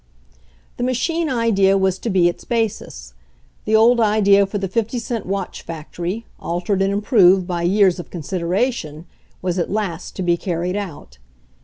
[0.77, 3.13] The machine idea was to be its basis.
[3.65, 8.09] The old idea for the fifty cent watch factory, altered and improved by years of
[8.09, 9.05] consideration,
[9.43, 11.19] was at last to be carried out.